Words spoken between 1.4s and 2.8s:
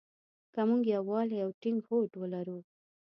او ټينګ هوډ ولرو.